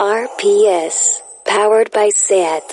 [0.00, 2.72] RPS, powered by SAT.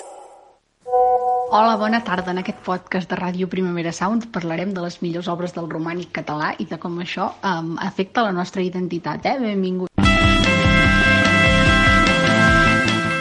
[1.52, 2.32] Hola, bona tarda.
[2.32, 6.54] En aquest podcast de Ràdio Primavera Sound parlarem de les millors obres del romànic català
[6.58, 9.26] i de com això um, afecta la nostra identitat.
[9.28, 9.36] Eh?
[9.38, 9.92] Benvingut.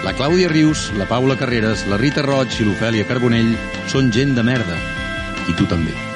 [0.08, 3.52] La Clàudia Rius, la Paula Carreras, la Rita Roig i l'Ofèlia Carbonell
[3.92, 4.80] són gent de merda.
[5.50, 6.09] I tu també.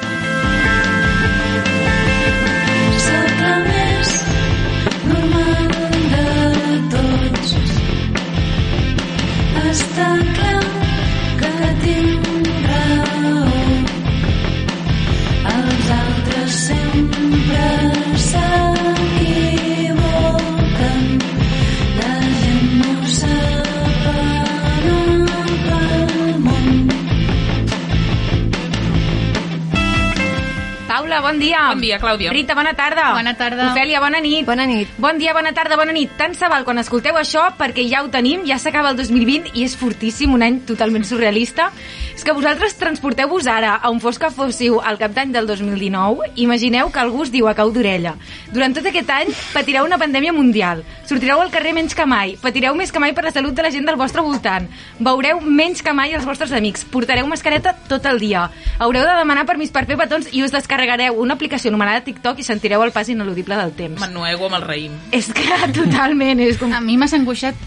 [31.24, 31.62] Bon dia.
[31.72, 32.34] Bon dia, Clàudia.
[32.36, 33.14] Rita, bona tarda.
[33.16, 33.72] Bona tarda.
[33.72, 34.46] Ofèlia, bona nit.
[34.46, 34.92] Bona nit.
[35.02, 36.12] Bon dia, bona tarda, bona nit.
[36.20, 39.64] Tant se val quan escolteu això perquè ja ho tenim, ja s'acaba el 2020 i
[39.66, 41.72] és fortíssim, un any totalment surrealista.
[42.14, 46.30] És que vosaltres transporteu-vos ara a on fos que fóssiu al cap d'any del 2019,
[46.44, 48.14] imagineu que algú us diu a cau d'orella.
[48.54, 52.78] Durant tot aquest any patireu una pandèmia mundial, sortireu al carrer menys que mai, patireu
[52.78, 54.70] més que mai per la salut de la gent del vostre voltant,
[55.02, 58.46] veureu menys que mai els vostres amics, portareu mascareta tot el dia,
[58.78, 62.46] haureu de demanar permís per fer petons i us descarregareu una aplicació anomenada TikTok i
[62.46, 64.00] sentireu el pas ineludible del temps.
[64.06, 65.02] M'ennuego amb el raïm.
[65.12, 65.50] És que
[65.82, 66.72] totalment, és com...
[66.74, 67.58] A mi m'has angoixat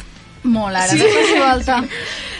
[0.46, 0.94] molt ara.
[0.94, 1.02] Sí.
[1.02, 1.34] Sí.
[1.34, 1.82] No volta.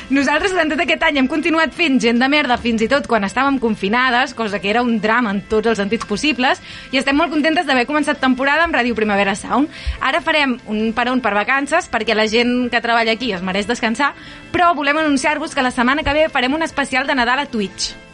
[0.07, 3.27] Nosaltres durant tot aquest any hem continuat fent gent de merda fins i tot quan
[3.27, 6.63] estàvem confinades, cosa que era un drama en tots els sentits possibles,
[6.95, 9.67] i estem molt contentes d'haver començat temporada amb Ràdio Primavera Sound.
[9.99, 14.15] Ara farem un peron per vacances perquè la gent que treballa aquí es mereix descansar,
[14.55, 18.06] però volem anunciar-vos que la setmana que ve farem un especial de Nadal a Twitch.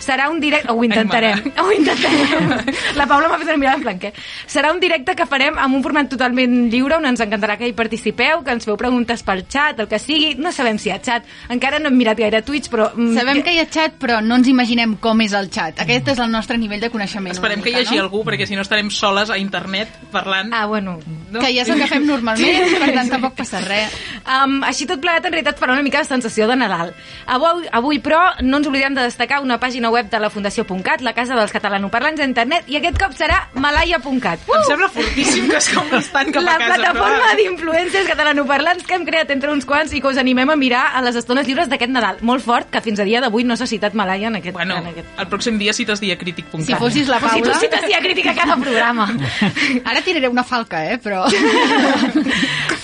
[0.00, 0.72] Serà un directe...
[0.72, 1.42] Ho intentarem.
[1.44, 2.50] Ai, Ho intentarem.
[2.96, 4.12] La Paula m'ha fet una mirada en plan, què?
[4.50, 7.74] Serà un directe que farem amb un format totalment lliure on ens encantarà que hi
[7.76, 10.34] participeu, que ens feu preguntes pel xat, el que sigui.
[10.40, 11.28] No sabem si hi ha xat.
[11.52, 12.90] Encara no hem mirat gaire Twitch, però...
[12.94, 15.82] mm, Sabem que hi ha xat, però no ens imaginem com és el xat.
[15.84, 17.34] Aquest és el nostre nivell de coneixement.
[17.36, 18.06] Esperem una que hi mica, hagi no?
[18.08, 20.52] algú, perquè si no estarem soles a internet parlant.
[20.56, 20.98] Ah, bueno.
[21.30, 21.38] No?
[21.38, 23.94] Que ja és el que fem normalment, per tant tampoc passa res.
[24.24, 26.94] Um, així tot plegat, en realitat, farà una mica de sensació de Nadal.
[27.30, 31.12] Avui, avui, però, no ens oblidem de destacar una pàgina web de la Fundació.cat, la
[31.16, 34.46] casa dels catalanoparlants d'internet, i aquest cop serà malaia.cat.
[34.46, 36.74] Em sembla fortíssim que es compris tant cap la a casa.
[36.74, 37.36] plataforma però...
[37.40, 41.02] d'influencers catalanoparlants que hem creat entre uns quants i que us animem a mirar a
[41.06, 42.20] les estones lliures d'aquest Nadal.
[42.26, 44.54] Molt fort, que fins a dia d'avui no s'ha citat Malaia en aquest...
[44.56, 45.08] Bueno, en aquest...
[45.18, 46.66] el pròxim dia cites diacrític.cat.
[46.66, 47.58] Si fossis la Si tu Paula...
[47.60, 49.08] cites ja crítica a cada programa.
[49.90, 51.26] Ara tiraré una falca, eh, però...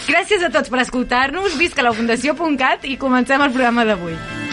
[0.07, 4.46] Gràcies a tots per escoltar-nos, visca la Fundació.cat i comencem el programa d'avui.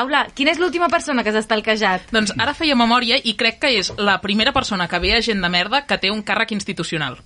[0.00, 2.06] Paula, quina és l'última persona que s'ha estalquejat?
[2.14, 5.44] Doncs ara feia memòria i crec que és la primera persona que ve a gent
[5.44, 7.20] de merda que té un càrrec institucional.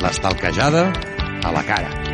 [0.00, 0.88] L'estalquejada
[1.44, 2.11] a la cara.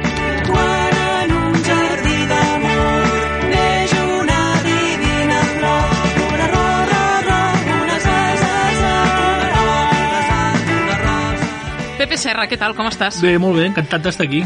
[12.09, 12.73] Pepe Serra, què tal?
[12.73, 13.19] Com estàs?
[13.21, 14.39] Bé, molt bé, encantat d'estar aquí.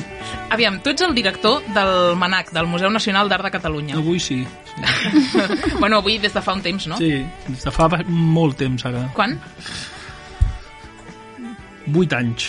[0.50, 3.94] Aviam, tu ets el director del MANAC, del Museu Nacional d'Art de Catalunya.
[4.00, 4.40] Avui sí.
[4.66, 5.44] Sí,
[5.78, 6.98] bueno, avui des de fa un temps, no?
[6.98, 9.04] sí des de fa molt temps ara.
[9.14, 9.36] Quan?
[11.86, 12.48] Vuit anys,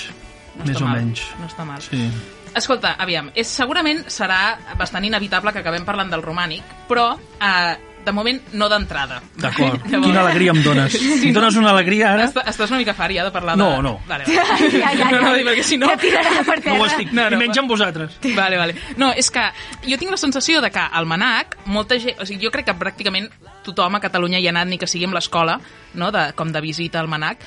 [0.57, 1.27] No més o mal, menys.
[1.37, 1.85] No està mal.
[1.85, 2.09] Sí.
[2.57, 4.41] Escolta, aviam, és, segurament serà
[4.81, 9.21] bastant inevitable que acabem parlant del romànic, però eh, de moment no d'entrada.
[9.39, 9.81] D'acord.
[9.89, 10.91] Llavors- Quina alegria em dones.
[10.97, 12.25] Sí, em dones una alegria ara?
[12.29, 13.81] Està, estàs una mica fart ja de parlar No, de...
[13.85, 13.93] no.
[14.07, 14.69] Vale, vale.
[14.73, 15.35] Ja, ja, no, no, ja.
[15.37, 15.87] dic, perquè si no...
[15.93, 16.77] Ja tirarà per No terra.
[16.81, 17.11] ho estic.
[17.13, 18.17] No, no, I menys amb vosaltres.
[18.35, 18.75] Vale, vale.
[18.97, 19.45] No, és que
[19.87, 22.19] jo tinc la sensació de que al Manac, molta gent...
[22.19, 23.29] O sigui, jo crec que pràcticament
[23.63, 25.57] tothom a Catalunya hi ha anat, ni que sigui amb l'escola,
[25.95, 26.11] no?
[26.11, 27.39] de, com de visita al Manac,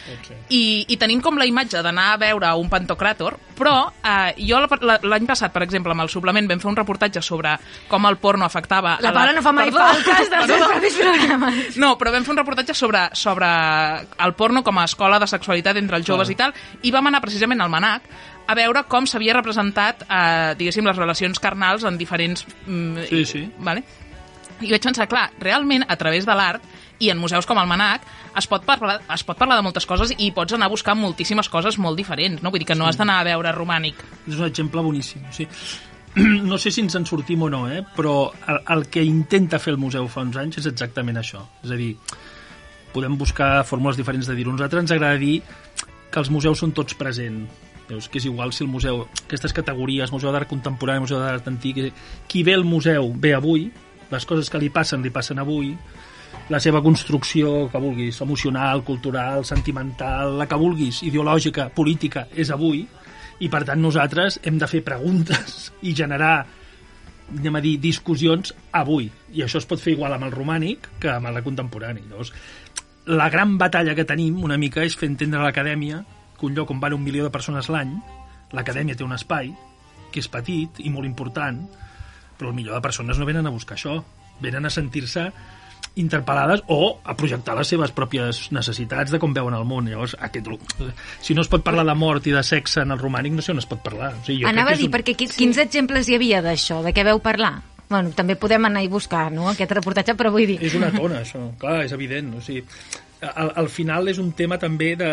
[0.49, 4.79] i, i tenim com la imatge d'anar a veure un pantocràtor, però eh, jo la-
[4.81, 7.57] la- l'any passat, per exemple, amb el suplement vam fer un reportatge sobre
[7.89, 8.99] com el porno afectava...
[9.01, 11.77] La Paula no fa mai Perdó, falques dels seus propis programes.
[11.81, 13.49] No, però vam fer un reportatge sobre, sobre
[14.27, 17.21] el porno com a escola de sexualitat entre els joves i tal, i vam anar
[17.25, 18.07] precisament al Manac
[18.47, 22.45] a veure com s'havia representat, eh, diguéssim, les relacions carnals en diferents...
[22.67, 23.41] Mm, Sí, sí.
[23.59, 23.83] Vale?
[24.61, 26.63] I vaig pensar, clar, realment, a través de l'art,
[26.99, 28.07] I en museus com el Manac
[28.37, 31.51] es pot, parlar, es pot parlar de moltes coses i pots anar a buscar moltíssimes
[31.53, 32.53] coses molt diferents, no?
[32.53, 34.01] Vull dir que no has d'anar a veure romànic.
[34.25, 35.27] És un exemple boníssim.
[35.33, 35.49] Sí.
[36.49, 37.83] No sé si ens en sortim o no, eh?
[37.97, 41.43] però el, el que intenta fer el museu fa uns anys és exactament això.
[41.61, 41.91] És a dir,
[42.95, 44.55] podem buscar fórmules diferents de dir-ho.
[44.55, 45.43] A nosaltres ens agrada dir
[46.11, 47.65] que els museus són tots presents.
[47.87, 51.93] Veus que és igual si el museu, aquestes categories, Museu d'Art Contemporani, Museu d'Art Antic,
[52.27, 53.69] qui ve al museu ve avui,
[54.11, 55.71] les coses que li passen li passen avui,
[56.49, 62.85] la seva construcció, que vulguis, emocional, cultural, sentimental, la que vulguis, ideològica, política, és avui,
[63.43, 66.47] i per tant nosaltres hem de fer preguntes i generar
[67.27, 69.09] anem a dir, discussions avui.
[69.35, 72.05] I això es pot fer igual amb el romànic que amb el contemporani.
[72.07, 72.31] Llavors,
[73.07, 76.05] la gran batalla que tenim una mica és fer entendre a l'acadèmia
[76.39, 77.97] que un lloc on van un milió de persones l'any,
[78.55, 79.51] l'acadèmia té un espai
[80.13, 81.59] que és petit i molt important,
[82.39, 83.99] però el milió de persones no venen a buscar això,
[84.41, 85.31] venen a sentir-se
[85.97, 89.89] interpel·lades o a projectar les seves pròpies necessitats de com veuen el món.
[89.89, 90.51] Llavors, aquest,
[91.25, 93.55] si no es pot parlar de mort i de sexe en el romànic, no sé
[93.55, 94.13] on es pot parlar.
[94.21, 94.95] O sigui, jo Anava a dir, un...
[94.99, 96.83] perquè quins, quins exemples hi havia d'això?
[96.85, 97.55] De què veu parlar?
[97.89, 100.59] Bueno, també podem anar i buscar, no?, aquest reportatge, però vull dir...
[100.67, 101.41] És una tona, això.
[101.61, 102.33] Clar, és evident.
[102.37, 102.65] O sigui,
[103.23, 105.13] al, al final és un tema també de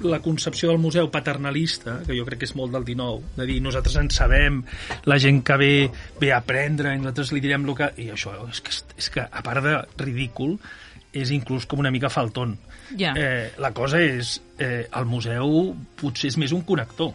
[0.00, 3.60] la concepció del museu paternalista, que jo crec que és molt del 19, de dir,
[3.62, 4.62] nosaltres en sabem,
[5.10, 5.72] la gent que ve,
[6.20, 7.90] ve a aprendre, i nosaltres li direm el que...
[8.00, 10.56] I això és que, és que a part de ridícul,
[11.12, 12.56] és inclús com una mica falton.
[12.98, 13.14] Ja.
[13.16, 17.12] Eh, la cosa és, eh, el museu potser és més un connector.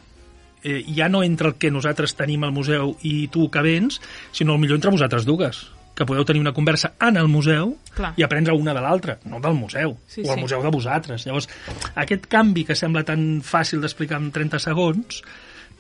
[0.66, 4.02] Eh, ja no entre el que nosaltres tenim al museu i tu que vens,
[4.32, 5.66] sinó el millor entre vosaltres dues
[5.96, 8.14] que podeu tenir una conversa en el museu Clar.
[8.20, 10.42] i aprendre una de l'altra, no del museu, Sí, o el sí.
[10.42, 11.26] museu de vosaltres.
[11.26, 11.48] Llavors,
[11.96, 15.22] aquest canvi que sembla tan fàcil d'explicar en 30 segons,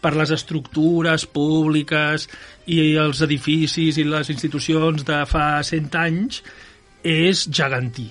[0.01, 2.27] per les estructures públiques
[2.69, 6.43] i els edificis i les institucions de fa 100 anys,
[7.05, 8.07] és gegantí.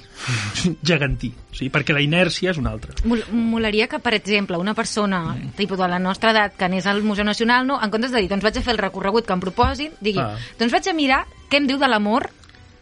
[0.86, 1.32] gegantí.
[1.50, 2.94] O sigui, perquè la inèrcia és una altra.
[3.04, 7.02] Mol molaria que, per exemple, una persona tipus de la nostra edat que anés al
[7.02, 9.42] Museu Nacional, no, en comptes de dir, doncs vaig a fer el recorregut que em
[9.42, 10.36] proposin, digui, Ah.
[10.58, 12.30] doncs vaig a mirar què em diu de l'amor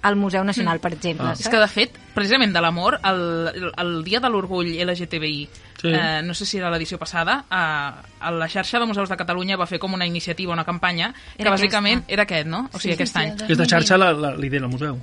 [0.03, 1.29] al Museu Nacional, per exemple.
[1.29, 1.37] Ah.
[1.39, 3.21] És que, de fet, precisament de l'amor, el,
[3.55, 5.49] el, el dia de l'orgull LGTBI,
[5.83, 5.89] Sí.
[5.91, 9.57] eh, no sé si era l'edició passada, eh, a la xarxa de museus de Catalunya
[9.57, 12.13] va fer com una iniciativa, una campanya, que Era bàsicament aquesta.
[12.13, 12.69] era aquest, no?
[12.73, 13.31] O sigui, aquest any.
[13.43, 15.01] Aquesta xarxa la, la, li del museu.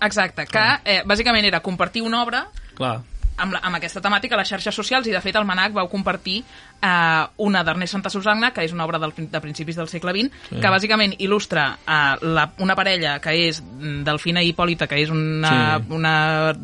[0.00, 3.00] Exacte, que eh, bàsicament era compartir una obra Clar.
[3.40, 5.88] amb, la, amb aquesta temàtica a les xarxes socials i de fet el Manac vau
[5.92, 10.12] compartir eh, una d'Ernest Santa Susanna que és una obra del, de principis del segle
[10.16, 10.60] XX Sí.
[10.60, 13.62] que bàsicament il·lustra eh, la, una parella que és
[14.04, 15.92] Delfina i Hipòlita que és una, Sí.
[15.92, 16.54] una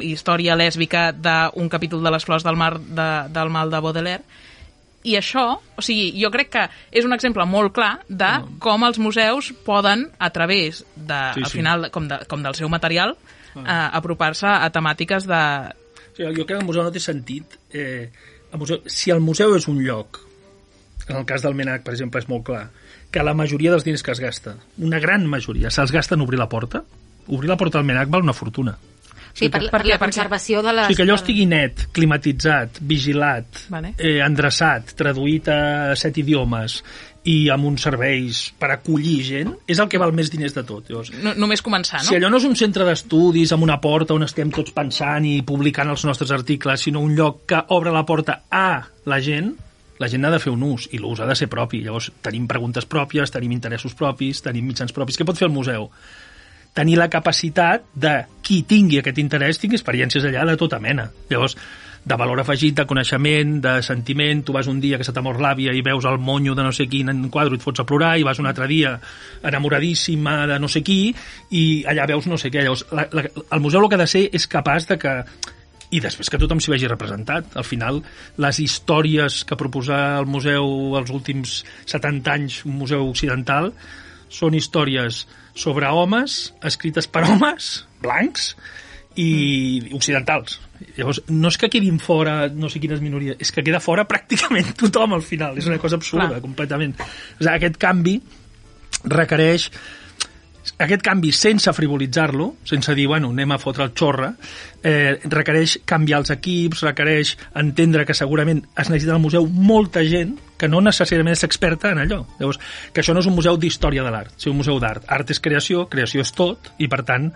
[0.00, 4.24] història lèsbica d'un capítol de les flors del mar de, del mal de Baudelaire
[5.04, 8.30] i això, o sigui, jo crec que és un exemple molt clar de
[8.62, 11.58] com els museus poden, a través de, Sí, al sí.
[11.58, 13.16] final, com, de, com del seu material,
[13.56, 15.42] eh, apropar-se a temàtiques de,
[16.16, 17.58] sigui, jo crec que el museu no té sentit...
[17.72, 18.10] Eh,
[18.52, 20.18] el museu, si el museu és un lloc,
[21.06, 22.66] en el cas del MENAC, per exemple, és molt clar,
[23.12, 26.40] que la majoria dels diners que es gasta, una gran majoria, se'ls gasta en obrir
[26.40, 26.82] la porta,
[27.28, 28.76] obrir la porta al MENAC val una fortuna.
[29.32, 30.90] Sí, per, per, Per la conservació de O les...
[30.90, 33.94] sigui, que allò estigui net, climatitzat, vigilat, Vale.
[33.98, 36.82] eh, endreçat, traduït a set idiomes
[37.24, 40.88] i amb uns serveis per acollir gent, és el que val més diners de tot.
[40.90, 42.08] Llavors, no, només començar, no?
[42.08, 45.36] Si allò no és un centre d'estudis amb una porta on estem tots pensant i
[45.46, 49.52] publicant els nostres articles, sinó un lloc que obre la porta a la gent,
[50.02, 51.78] la gent ha de fer un ús, i l'ús ha de ser propi.
[51.84, 55.16] Llavors, tenim preguntes pròpies, tenim interessos propis, tenim mitjans propis.
[55.16, 55.88] Què pot fer el museu?
[56.72, 61.10] Tenir la capacitat de qui tingui aquest interès tingui experiències allà de tota mena.
[61.30, 61.56] Llavors,
[62.04, 65.38] de valor afegit, de coneixement, de sentiment, tu vas un dia que se t'ha mort
[65.38, 67.86] l'àvia i veus el monyo de no sé quin en quadre i et fots a
[67.86, 68.96] plorar, i vas un altre dia
[69.46, 71.14] enamoradíssima de no sé qui,
[71.50, 72.64] i allà veus no sé què.
[72.66, 75.16] Llavors, la, la, el museu el que ha de ser és capaç de que
[75.92, 77.52] i després que tothom s'hi vegi representat.
[77.60, 78.00] Al final,
[78.40, 83.70] les històries que proposa el museu els últims 70 anys, un museu occidental,
[84.32, 87.72] són històries sobre homes, escrites per homes,
[88.02, 88.54] blancs,
[89.20, 90.58] i occidentals.
[90.96, 94.72] Llavors, no és que quedin fora no sé quines minories, és que queda fora pràcticament
[94.82, 95.58] tothom al final.
[95.60, 96.44] És una cosa absurda, Clar.
[96.44, 96.96] completament.
[97.00, 98.16] O sigui, aquest canvi
[99.12, 99.68] requereix
[100.82, 104.30] aquest canvi sense frivolitzar-lo, sense dir, bueno, anem a fotre el xorra,
[104.82, 110.36] eh, requereix canviar els equips, requereix entendre que segurament es necessita al museu molta gent
[110.62, 112.20] que no necessàriament és experta en allò.
[112.38, 112.60] Llavors,
[112.94, 115.08] que això no és un museu d'història de l'art, és un museu d'art.
[115.10, 117.32] Art és creació, creació és tot, i per tant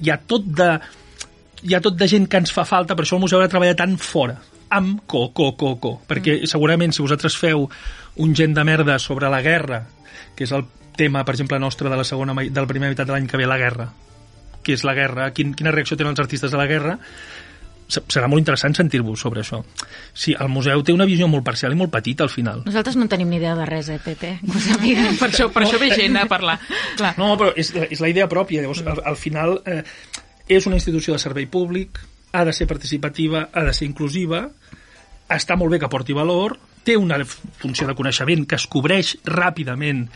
[0.00, 0.72] hi ha tot de
[1.62, 3.52] hi ha tot de gent que ens fa falta, per això el museu ha de
[3.52, 4.38] treballar tan fora,
[4.72, 7.66] amb co, co, co, co, perquè segurament si vosaltres feu
[8.24, 9.82] un gent de merda sobre la guerra,
[10.34, 10.64] que és el
[10.96, 13.48] tema, per exemple, nostre de la segona de la primera meitat de l'any que ve,
[13.50, 13.90] la guerra,
[14.64, 16.96] què és la guerra, quin, quina reacció tenen els artistes a la guerra,
[17.90, 19.60] serà molt interessant sentir-vos sobre això.
[20.14, 22.62] Sí, el museu té una visió molt parcial i molt petita al final.
[22.66, 24.36] Nosaltres no en tenim ni idea de res, eh, Pepe?
[25.20, 26.56] Per això, per això ve gent a parlar.
[26.96, 27.12] Clar.
[27.18, 28.62] No, però és, és la idea pròpia.
[28.62, 29.82] Llavors, al, al final, eh,
[30.48, 32.00] és una institució de servei públic,
[32.32, 34.44] ha de ser participativa, ha de ser inclusiva,
[35.30, 40.06] està molt bé que aporti valor, té una funció de coneixement que es cobreix ràpidament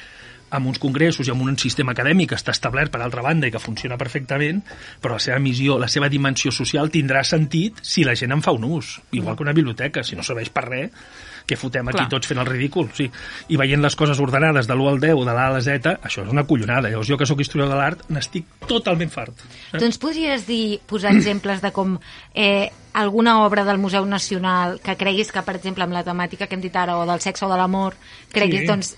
[0.54, 3.52] amb uns congressos i amb un sistema acadèmic que està establert per altra banda i
[3.54, 4.62] que funciona perfectament,
[5.02, 8.54] però la seva missió, la seva dimensió social tindrà sentit si la gent en fa
[8.54, 11.06] un ús, igual que una biblioteca, si no serveix per res,
[11.46, 12.08] que fotem aquí Clar.
[12.08, 13.04] tots fent el ridícul, sí.
[13.52, 16.24] I veient les coses ordenades de l'1 al 10, de l'A a la Z, això
[16.24, 16.88] és una collonada.
[16.88, 19.44] Llavors jo que sóc historiador de l'art n'estic totalment fart.
[19.74, 19.82] Eh?
[19.84, 21.98] Ens podries dir, posar exemples de com
[22.32, 26.56] eh, alguna obra del Museu Nacional que creguis que, per exemple, amb la temàtica que
[26.56, 27.98] hem dit ara, o del sexe o de l'amor,
[28.32, 28.66] creguis, Sí.
[28.66, 28.96] doncs,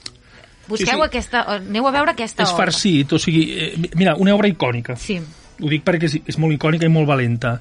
[0.69, 1.07] busqueu Sí, sí.
[1.07, 1.45] aquesta...
[1.57, 2.65] Aneu a veure aquesta és obra.
[2.67, 4.97] farcit, o sigui, eh, mira, una obra icònica.
[5.01, 5.19] Sí.
[5.63, 7.57] Ho dic perquè és, és molt icònica i molt valenta.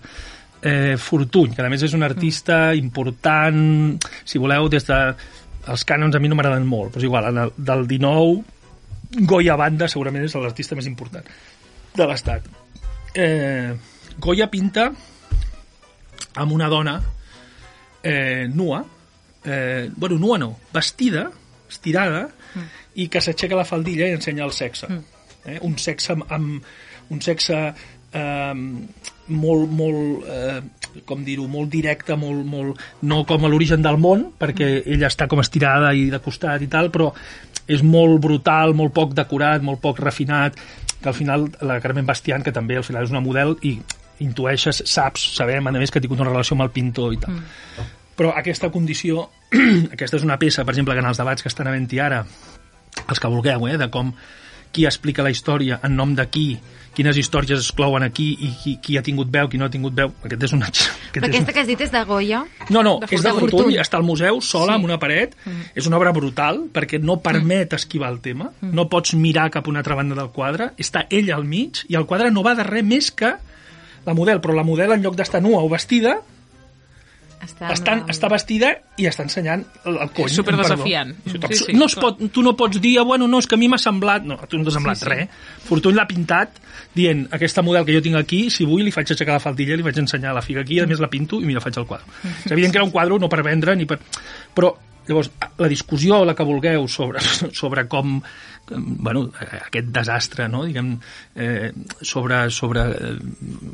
[0.65, 4.99] Eh, Fortuny, que a més és un artista important, si voleu, des de...
[5.65, 8.43] Els cànons a mi no m'agraden molt, però és igual, el, del 19,
[9.25, 11.25] Goya Banda segurament és l'artista més important
[11.95, 12.45] de l'Estat.
[13.15, 13.73] Eh,
[14.21, 14.91] Goya pinta
[16.35, 16.99] amb una dona
[18.03, 18.83] eh, nua,
[19.43, 21.31] eh, bueno, nua no, vestida,
[21.75, 22.71] estirada, mm.
[23.03, 24.89] i que s'aixeca la faldilla i ensenya el sexe.
[24.89, 25.21] Mm.
[25.45, 25.59] Eh?
[25.67, 27.59] Un sexe amb, amb un sexe
[28.15, 28.53] eh,
[29.27, 30.59] molt, molt eh,
[31.05, 35.27] com dir-ho, molt directe, molt, molt, no com a l'origen del món, perquè ella està
[35.31, 37.11] com estirada i de costat i tal, però
[37.65, 40.57] és molt brutal, molt poc decorat, molt poc refinat,
[41.01, 43.75] que al final la Carmen Bastián, que també al final és una model, i
[44.23, 47.35] intueixes, saps, sabem, a més, que ha tingut una relació amb el pintor i tal.
[47.35, 47.89] Mm.
[48.15, 49.27] Però aquesta condició,
[49.95, 52.23] aquesta és una peça, per exemple, que en els debats que estan havent-hi ara,
[53.09, 54.13] els que vulgueu, eh, de com
[54.75, 56.57] qui explica la història, en nom de qui,
[56.95, 59.95] quines històries es clouen aquí i qui, qui ha tingut veu, qui no ha tingut
[59.95, 60.11] veu.
[60.27, 60.67] Aquest és una...
[60.71, 61.53] Aquest Però és aquesta una...
[61.55, 62.41] que has dit és de Goya.
[62.75, 63.53] No, no, de és de Fortuny.
[63.53, 64.75] Fortuny, està al museu sola Sí.
[64.75, 65.35] amb una paret,
[65.75, 69.71] és una obra brutal perquè no permet esquivar el tema, no pots mirar cap a
[69.71, 72.67] una altra banda del quadre, està ella al mig i el quadre no va de
[72.67, 73.31] res més que
[74.05, 76.17] la model, però la model en lloc d'estar nua o vestida,
[77.45, 80.29] Està, està, està vestida i està ensenyant el, el cony.
[80.31, 81.13] És superdesafiant.
[81.29, 81.75] Sí, sí.
[81.77, 83.79] No es pot, tu no pots dir, ah, bueno, no, és que a mi m'ha
[83.81, 84.25] semblat...
[84.25, 85.11] No, a tu no t'ha semblat Sí, sí.
[85.11, 85.45] res.
[85.67, 86.57] Fortuny l'ha pintat
[86.95, 89.85] dient, aquesta model que jo tinc aquí, si vull, li faig aixecar la faldilla, li
[89.85, 92.07] vaig ensenyar la figa aquí, a més la pinto i mira, faig el quadre.
[92.45, 93.99] És evident que era un quadre no per vendre ni per...
[94.55, 94.73] Però,
[95.07, 95.31] llavors,
[95.61, 97.21] la discussió, la que vulgueu, sobre,
[97.61, 98.19] sobre com
[98.67, 100.63] bueno, aquest desastre, no?
[100.65, 100.95] diguem,
[101.35, 101.71] eh,
[102.01, 103.11] sobre, sobre eh,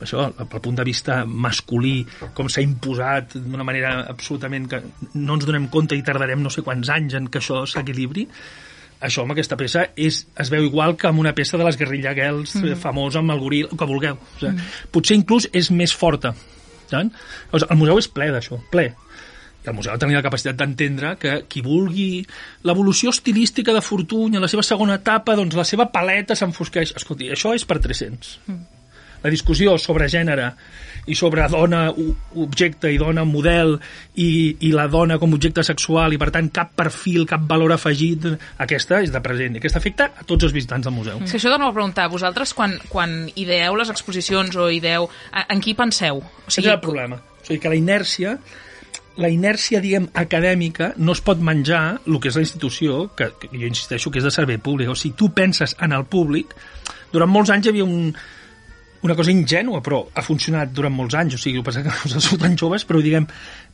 [0.03, 2.01] això, pel punt de vista masculí,
[2.35, 4.81] com s'ha imposat d'una manera absolutament que
[5.15, 8.27] no ens donem compte i tardarem no sé quants anys en que això s'equilibri,
[9.01, 12.13] això amb aquesta peça és, es veu igual que amb una peça de les Guerrilla
[12.17, 12.81] Girls mm.
[12.83, 14.19] famosa amb el goril, el que vulgueu.
[14.19, 14.89] O sigui, mm.
[14.93, 16.35] Potser inclús és més forta.
[16.91, 17.09] Saps?
[17.47, 18.91] Llavors, el museu és ple d'això, ple.
[19.61, 22.25] I el museu ha de tenir la capacitat d'entendre que qui vulgui
[22.65, 26.95] l'evolució estilística de Fortuny en la seva segona etapa, doncs la seva paleta s'enfosqueix.
[26.97, 28.37] Escolti, això és per 300.
[28.47, 28.79] Mm.
[29.21, 30.47] La discussió sobre gènere
[31.05, 31.83] i sobre dona
[32.41, 33.75] objecte i dona model
[34.15, 38.25] i, i la dona com objecte sexual i per tant cap perfil, cap valor afegit
[38.61, 41.21] aquesta és de present i aquesta afecta a tots els visitants del museu.
[41.21, 45.09] És que això dono a preguntar, vosaltres quan, quan ideeu les exposicions o ideeu,
[45.45, 46.21] en, qui penseu?
[46.21, 47.21] O Aquest és el problema.
[47.21, 48.37] O sigui que la inèrcia
[49.19, 53.49] la inèrcia, diguem, acadèmica no es pot menjar el que és la institució, que, que
[53.51, 54.91] jo insisteixo que és de servei públic.
[54.91, 56.55] O sigui, tu penses en el públic...
[57.11, 58.13] Durant molts anys hi havia un,
[59.03, 62.37] una cosa ingènua, però ha funcionat durant molts anys, o sigui, el que passa que
[62.39, 63.25] tan joves, però diguem,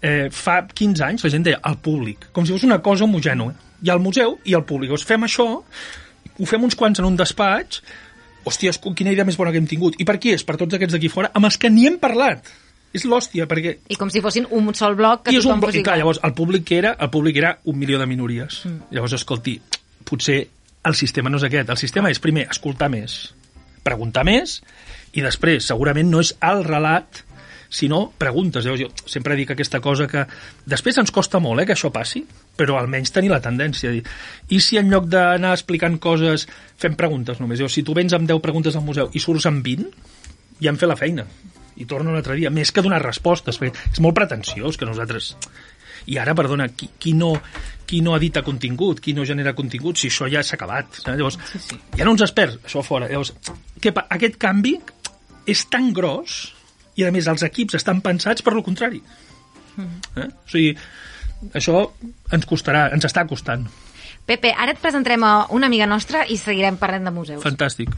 [0.02, 3.54] eh, fa 15 anys la gent deia el públic, com si fos una cosa homogènua.
[3.84, 4.90] Hi ha el museu i el públic.
[4.90, 5.48] Llavors fem això,
[6.34, 7.84] ho fem uns quants en un despatx,
[8.48, 10.00] hòstia, quina idea més bona que hem tingut.
[10.02, 10.46] I per qui és?
[10.48, 12.48] Per tots aquests d'aquí fora, amb els que ni hem parlat.
[12.96, 13.78] És l'hòstia, perquè...
[13.92, 15.84] I com si fossin un sol bloc que I és un, tothom blo- fos i
[15.86, 18.62] clar, llavors, el públic que era, el públic era un milió de minories.
[18.66, 18.94] Mm.
[18.96, 19.58] Llavors, escolti,
[20.08, 20.40] potser
[20.88, 21.70] el sistema no és aquest.
[21.74, 23.20] El sistema és, primer, escoltar més,
[23.86, 24.62] preguntar més,
[25.14, 27.24] i després, segurament no és el relat,
[27.70, 28.64] sinó preguntes.
[28.66, 30.24] Llavors, jo sempre dic aquesta cosa que
[30.66, 32.24] després ens costa molt eh, que això passi,
[32.58, 33.92] però almenys tenir la tendència.
[33.92, 34.04] dir,
[34.50, 36.48] I si en lloc d'anar explicant coses
[36.80, 37.60] fem preguntes només?
[37.60, 39.92] Llavors, si tu vens amb 10 preguntes al museu i surts amb 20,
[40.64, 41.28] ja hem fet la feina.
[41.78, 45.36] I torno un altre dia, més que donar respostes, perquè és molt pretensiós que nosaltres...
[46.08, 47.34] I ara, perdona, qui, qui, no,
[47.86, 51.02] qui no edita contingut, qui no genera contingut, si això ja s'ha acabat.
[51.02, 51.18] Saps?
[51.18, 51.80] Llavors, sí, sí.
[51.98, 53.10] hi ha uns experts, això fora.
[53.12, 53.34] Llavors,
[53.92, 54.78] pa- aquest canvi
[55.52, 56.38] és tan gros
[56.96, 59.02] i, a més, els equips estan pensats per lo contrari.
[59.78, 60.30] Eh?
[60.30, 60.72] O sigui,
[61.60, 61.84] això
[62.34, 63.68] ens costarà, ens està costant.
[64.28, 67.44] Pepe, ara et presentarem a una amiga nostra i seguirem parlant de museus.
[67.44, 67.92] Fantàstic.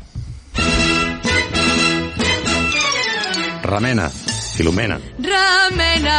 [3.69, 4.99] Remena, Filomena.
[5.19, 6.17] Remena,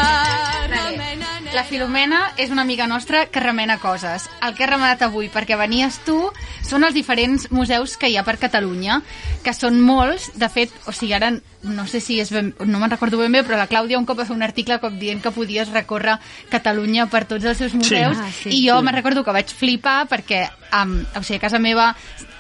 [0.69, 4.29] remena, La Filomena és una amiga nostra que remena coses.
[4.39, 6.15] El que he remenat avui, perquè venies tu,
[6.63, 9.01] són els diferents museus que hi ha per Catalunya,
[9.43, 10.31] que són molts.
[10.39, 13.43] De fet, o sigui, ara no sé si és ben, no me'n recordo ben bé,
[13.45, 16.17] però la Clàudia un cop va fer un article com dient que podies recórrer
[16.49, 18.49] Catalunya per tots els seus museus, Ah, sí.
[18.49, 21.95] i jo me'n recordo que vaig flipar perquè um, o sigui, a casa meva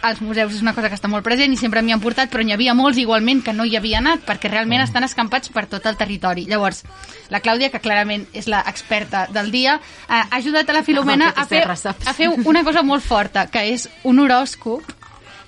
[0.08, 2.40] els museus és una cosa que està molt present i sempre m'hi han portat, però
[2.42, 5.84] n'hi havia molts igualment que no hi havia anat, perquè realment estan escampats per tot
[5.84, 6.46] el territori.
[6.48, 6.84] Llavors,
[7.28, 9.74] la Clàudia, que clarament és l'experta del dia,
[10.08, 11.66] eh, ha ajudat a la Filomena Amb a fer,
[12.08, 14.88] a fer una cosa molt forta, que és un horòscop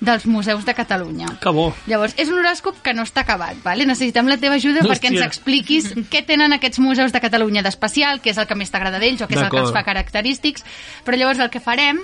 [0.03, 1.29] dels museus de Catalunya.
[1.41, 1.69] Que bo.
[1.87, 3.85] Llavors, és un horòscop que no està acabat, vale?
[3.87, 5.27] necessitem la teva ajuda perquè ens Hòstia.
[5.31, 9.21] expliquis què tenen aquests museus de Catalunya d'especial, què és el que més t'agrada d'ells
[9.23, 10.65] o què és el que els fa característics.
[11.05, 12.01] Però llavors el que farem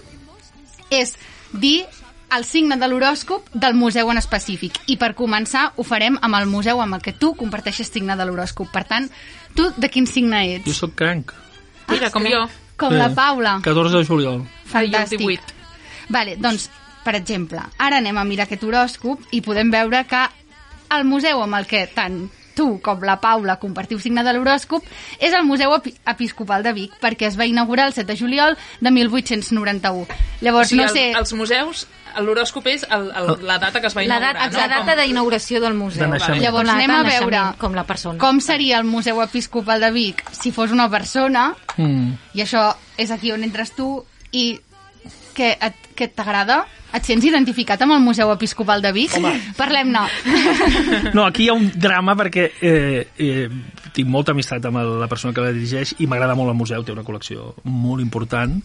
[0.89, 1.15] és
[1.51, 1.84] dir
[2.32, 4.77] el signe de l'horòscop del museu en específic.
[4.88, 8.25] I per començar ho farem amb el museu amb el que tu comparteixes signe de
[8.25, 8.70] l'horòscop.
[8.72, 9.10] Per tant,
[9.58, 10.77] tu de quin signe Jo ets?
[10.77, 11.34] sóc cranc.
[11.89, 12.48] Mira, com jo.
[12.77, 13.60] Com la Paula.
[13.65, 14.44] 14 de juliol.
[14.70, 15.20] Fantàstic.
[15.20, 15.56] Jo 18.
[16.10, 16.70] Vale, doncs,
[17.03, 20.25] per exemple, ara anem a mirar aquest horòscop i podem veure que
[20.98, 24.84] el museu amb el que tant tu com la Paula compartiu signe de l'horòscop
[25.20, 28.58] és el Museu Epi- Episcopal de Vic, perquè es va inaugurar el 7 de juliol
[28.82, 30.08] de 1891.
[30.41, 31.12] Llavors, O sigui, no sé...
[31.12, 31.86] el, els museus,
[32.20, 34.58] l'horòscop és el, el, la data que es va La inaugurar, data, no?
[34.60, 36.03] la data d'inauguració del museu.
[36.03, 36.41] De naixement.
[36.41, 38.20] Llavors Com la anem a veure Com la persona.
[38.20, 42.12] com seria el Museu Episcopal de Vic si fos una persona, Mm.
[42.36, 44.03] i això és aquí on entres tu,
[44.34, 44.60] i
[45.39, 46.63] que et, que t'agrada?
[46.89, 49.15] Et sents identificat amb el Museu Episcopal de Vic?
[49.62, 50.05] Parlem-ne.
[51.15, 53.48] No, aquí hi ha un drama perquè eh, eh,
[53.96, 56.93] tinc molta amistat amb la persona que la dirigeix i m'agrada molt el museu, té
[56.96, 58.60] una col·lecció molt important.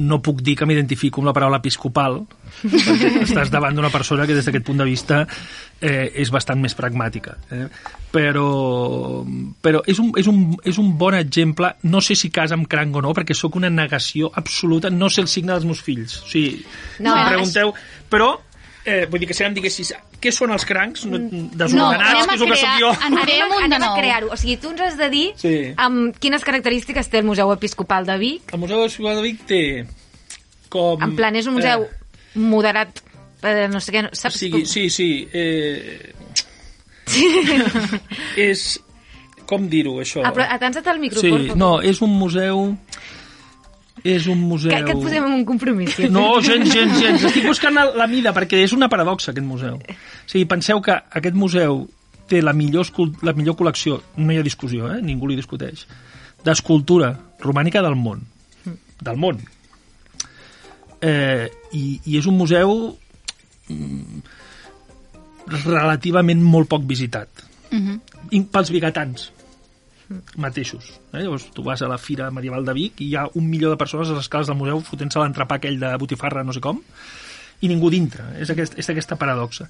[0.00, 2.22] No puc dir que m'identifico amb la paraula episcopal,
[2.62, 5.26] perquè estàs davant d'una persona que des d'aquest punt de vista
[5.80, 7.36] eh, és bastant més pragmàtica.
[7.52, 7.66] Eh?
[8.12, 8.46] Però,
[9.64, 12.96] però és, un, és, un, és un bon exemple, no sé si casa amb cranc
[12.96, 16.22] o no, perquè sóc una negació absoluta, no sé el signe dels meus fills.
[16.22, 16.64] O sigui,
[17.02, 17.74] No, em pregunteu...
[18.12, 18.34] Però,
[18.84, 19.92] eh, vull dir que si em diguessis
[20.22, 22.90] què són els crancs, no, No, desordenats, anem a que és el que sóc jo.
[23.08, 24.28] Anem, anem a crear-ho.
[24.32, 25.54] O sigui, tu ens has de dir Sí.
[25.76, 28.52] amb quines característiques té el Museu Episcopal de Vic.
[28.52, 29.62] El Museu Ciutat de Vic té
[30.72, 31.02] com...
[31.02, 33.02] En plan, és un museu Eh, moderat,
[33.42, 34.06] eh, no sé què...
[34.08, 34.38] o Saps?
[34.40, 35.28] sigui, sí, sí.
[35.32, 36.12] Eh,
[38.36, 38.80] és...
[39.52, 40.22] Com dir-ho, això?
[40.24, 41.56] Ah, però atansa't al micro, sí, por favor.
[41.60, 42.70] no, és un museu...
[44.04, 44.72] És un museu...
[44.72, 45.94] Que, que et posem en un compromís.
[45.94, 46.08] sí.
[46.10, 47.26] No, gens, gens, gens.
[47.28, 49.78] Estic buscant la, la mida, perquè és una paradoxa, aquest museu.
[49.78, 51.84] O sigui, penseu que aquest museu
[52.30, 52.88] té la millor,
[53.22, 55.00] la millor col·lecció, no hi ha discussió, eh?
[55.04, 55.86] ningú li discuteix,
[56.42, 57.12] d'escultura
[57.44, 58.24] romànica del món.
[59.02, 59.38] Del món.
[61.02, 62.74] Eh, i, I és un museu
[63.70, 64.22] mm,
[65.62, 67.46] relativament molt poc visitat.
[67.70, 68.00] Mhm.
[68.34, 69.30] I pels bigatans
[70.36, 70.92] mateixos.
[71.12, 71.22] Eh?
[71.22, 73.76] Llavors, tu vas a la Fira Medieval de Vic i hi ha un milió de
[73.80, 76.82] persones a les escales del museu fotent-se l'entrepà aquell de botifarra no sé com
[77.62, 78.24] i ningú dintre.
[78.42, 79.68] És, aquest, és aquesta paradoxa.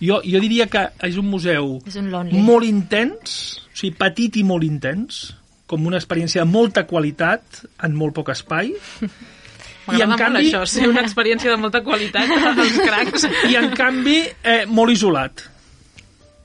[0.00, 2.40] Jo, jo diria que és un museu És un lonely.
[2.40, 5.34] molt intens, o sigui, petit i molt intens,
[5.68, 8.72] com una experiència de molta qualitat en molt poc espai.
[9.92, 13.26] I en canvi, això, ser una experiència de molta qualitat als cracs.
[13.50, 15.44] i en canvi eh, molt isolat.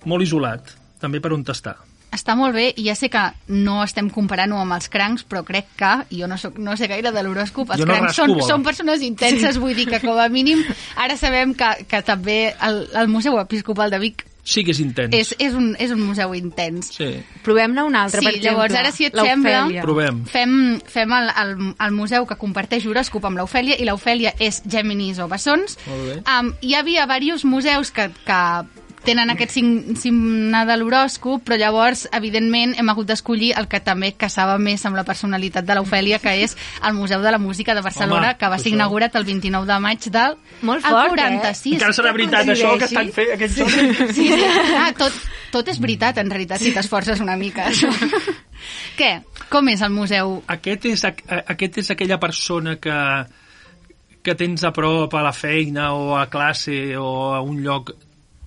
[0.04, 1.78] Molt isolat, també per on està.
[2.12, 3.22] Està molt bé, i ja sé que
[3.54, 6.88] no estem comparant-ho amb els crancs, però crec que, i jo no, soc, no sé
[6.90, 8.48] gaire de l'horòscop, els Jo no crancs són, bola.
[8.48, 10.64] són persones intenses, vull dir que com a mínim
[10.98, 15.14] ara sabem que, que també el, el Museu Episcopal de Vic Sí que és intens.
[15.14, 16.88] és, és, un, és un museu intens.
[16.96, 17.06] Sí,
[17.46, 18.56] Provem-ne un altre, Sí, per exemple.
[18.56, 20.24] llavors, ara, si et sembla- provem.
[20.26, 21.52] Fem, fem el, el,
[21.86, 25.78] el museu que comparteix horòscop amb l'Ofèlia i l'Ofèlia és Geminis o Bessons.
[25.86, 26.18] Molt bé.
[26.26, 28.40] Um, hi havia diversos museus que, que
[29.06, 34.12] tenen aquest sign- signe de l'horòscop, però llavors, evidentment, hem hagut d'escollir el que també
[34.14, 37.82] casava més amb la personalitat de l'Ofèlia, que és el Museu de la Música de
[37.82, 38.76] Barcelona, Home, que va ser això.
[38.76, 41.74] inaugurat el 29 de maig del Molt fort, 46.
[41.80, 44.16] Encara serà veritat això que estan fent aquests jocs?
[44.16, 44.44] Sí, sí.
[44.78, 45.14] Ah, tot,
[45.52, 47.70] tot és veritat, en realitat, si t'esforces una mica.
[47.72, 47.90] Això.
[49.00, 49.22] Què?
[49.50, 50.44] Com és el museu?
[50.48, 52.98] Aquest és, aqu- eh, aquest és aquella persona que,
[54.22, 57.94] que tens a prop a la feina o a classe o a un lloc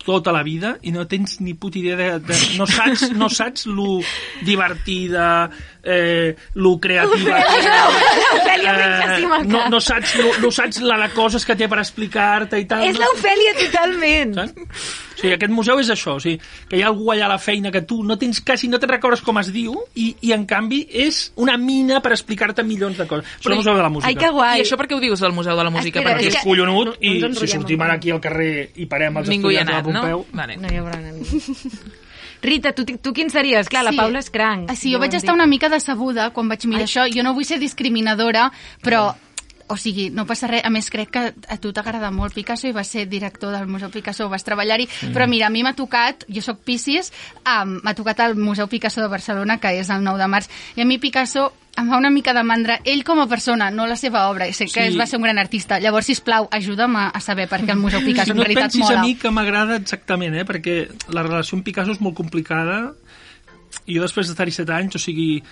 [0.05, 2.09] tota la vida i no tens ni puta idea de...
[2.27, 4.01] de no, saps, no saps lo
[4.43, 5.51] divertida,
[5.83, 7.39] eh, lo creativa...
[8.53, 12.69] Eh, no, no saps, lo, no saps la de coses que té per explicar-te i
[12.71, 12.85] tal.
[12.87, 14.37] És l'Ofèlia totalment.
[14.41, 15.01] Saps?
[15.23, 17.71] Sigui, aquest museu és això, o sigui, que hi ha algú allà a la feina
[17.71, 20.83] que tu no tens quasi, no te'n recordes com es diu, i, i en canvi
[20.91, 23.25] és una mina per explicar-te milions de coses.
[23.41, 24.09] És el museu de la música.
[24.11, 24.59] Ai, que guai.
[24.61, 26.01] I això per què ho dius del Museu de la Música?
[26.03, 28.73] Espera, Perquè és que- collonut no- no i ens si sortim ara aquí al carrer
[28.77, 30.01] i parem els ningú estudiants de la anat, no?
[30.03, 30.27] Pompeu...
[30.33, 30.57] Vale.
[30.59, 31.25] No hi haurà ningú.
[32.43, 33.69] Rita, tu, tu quin series?
[33.71, 34.67] Clar, la Paula és cranc.
[34.71, 37.05] Ah, Sí, jo vaig estar una mica decebuda quan vaig mirar això.
[37.15, 38.49] Jo no vull ser discriminadora,
[38.83, 39.13] però
[39.73, 40.63] o sigui, no passa res.
[40.65, 43.89] A més, crec que a tu t'agrada molt Picasso i vas ser director del Museu
[43.91, 44.87] Picasso, vas treballar-hi.
[45.09, 45.15] Mm.
[45.17, 47.11] Però mira, a mi m'ha tocat, jo sóc Piscis,
[47.47, 50.85] um, m'ha tocat el Museu Picasso de Barcelona, que és el 9 de març, i
[50.85, 51.49] a mi Picasso
[51.81, 54.45] em fa una mica de mandra ell com a persona, no la seva obra.
[54.53, 54.97] Sé que Sí.
[54.99, 55.79] va ser un gran artista.
[55.81, 58.69] Llavors, si plau, ajuda'm a, a saber per què el Museu Picasso no en realitat
[58.69, 59.01] pensis mola.
[59.01, 60.45] a mi que m'agrada exactament, eh?
[60.45, 60.77] perquè
[61.09, 62.93] la relació amb Picasso és molt complicada
[63.87, 65.43] i jo després d'estar-hi set anys, o sigui,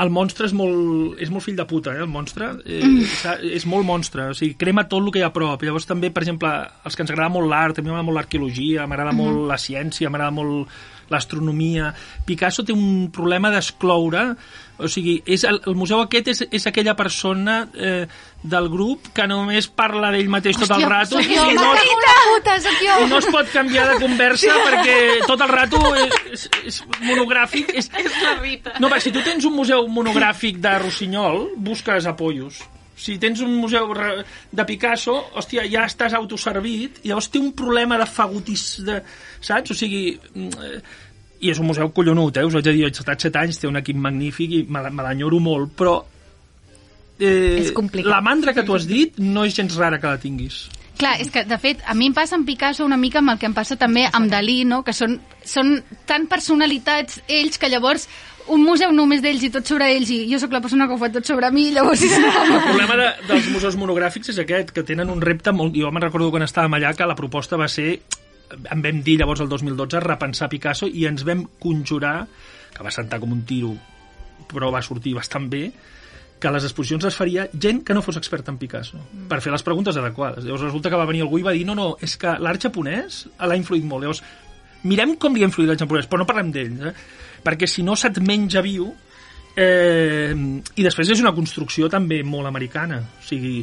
[0.00, 2.50] el monstre és molt, és molt fill de puta, eh, el monstre.
[2.64, 3.00] Eh, Mm.
[3.00, 3.54] mm.
[3.54, 5.62] És molt monstre, o sigui, crema tot el que hi ha a prop.
[5.62, 6.48] Llavors també, per exemple,
[6.84, 9.16] els que ens agrada molt l'art, a mi m'agrada molt l'arqueologia, m'agrada Mhm.
[9.18, 10.68] molt la ciència, m'agrada molt
[11.10, 11.92] l'astronomia.
[12.24, 14.36] Picasso té un problema d'excloure,
[14.80, 18.06] o sigui, és el, el museu aquest és, és aquella persona eh,
[18.42, 21.44] del grup que només parla d'ell mateix tot el rato i no,
[22.30, 22.96] puta, jo.
[23.04, 25.80] i no es pot canviar de conversa perquè tot el rato
[26.32, 27.74] és, és monogràfic.
[27.76, 28.76] És, És la Rita.
[28.80, 32.62] no, perquè si tu tens un museu monogràfic de Rossinyol, busques apoyos.
[33.00, 37.96] Si tens un museu de Picasso, hòstia, ja estàs autoservit, i llavors té un problema
[38.00, 38.98] de fagotis, de,
[39.40, 39.72] saps?
[39.72, 40.82] O sigui, mm, eh,
[41.40, 42.44] i és un museu collonut, eh?
[42.44, 45.40] Us haig de dir, he estat set anys, té un equip magnífic i me l'enyoro
[45.40, 45.96] molt, però
[47.18, 48.10] eh, És complicat.
[48.10, 50.68] la mandra que tu has dit no és gens rara que la tinguis.
[51.00, 53.38] Clar, és que, de fet, a mi em passa amb Picasso una mica amb el
[53.40, 54.82] que em passa també amb Dalí, no?
[54.84, 55.16] que són,
[55.48, 58.04] són tan personalitats ells que llavors
[58.52, 61.00] un museu només d'ells i tot sobre ells i jo sóc la persona que ho
[61.00, 64.84] fa tot sobre mi, llavors és El problema de, dels museus monogràfics és aquest, que
[64.84, 65.76] tenen un repte molt...
[65.76, 68.00] Jo me'n recordo quan estàvem allà que la proposta va ser,
[68.50, 72.16] em vam dir llavors el 2012, repensar Picasso i ens vam conjurar,
[72.74, 73.72] que va sentar com un tiro,
[74.50, 75.64] però va sortir bastant bé,
[76.40, 79.26] que les exposicions es faria gent que no fos experta en Picasso, mm.
[79.28, 80.46] per fer les preguntes adequades.
[80.46, 83.26] Llavors resulta que va venir algú i va dir no, no, és que l'art japonès
[83.36, 84.06] l'ha influït molt.
[84.06, 84.22] Llavors,
[84.88, 86.94] mirem com li ha influït l'art japonès, però no parlem d'ells, eh?
[87.44, 88.88] perquè si no se't menja viu
[89.56, 93.00] Eh, I després és una construcció també molt americana.
[93.18, 93.58] O sigui,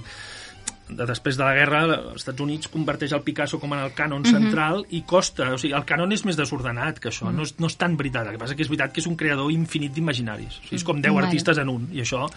[0.89, 1.81] de, després de la guerra,
[2.13, 4.31] els Estats Units converteix el Picasso com en el cànon Mhm.
[4.31, 5.51] central i costa.
[5.53, 7.25] O sigui, el cànon és més desordenat que això.
[7.27, 7.35] Mhm.
[7.35, 8.25] No, és, no és tan veritat.
[8.27, 10.59] El que passa que és veritat que és un creador infinit d'imaginaris.
[10.59, 11.27] O sigui, és com 10 Vale.
[11.27, 11.89] artistes en un.
[11.93, 12.27] I això...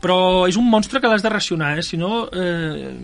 [0.00, 1.82] Però és un monstre que l'has de racionar, eh?
[1.82, 2.28] Si no...
[2.32, 2.94] Eh,